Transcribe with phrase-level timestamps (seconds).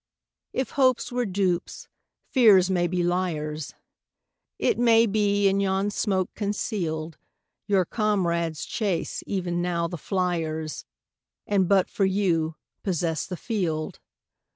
[0.51, 1.87] If hopes were dupes,
[2.31, 3.75] fears may be liars;
[4.57, 7.17] It may be, in yon smoke conceal'd,
[7.67, 10.85] Your comrades chase e'en now the fliers,
[11.45, 13.99] And, but for you, possess the field.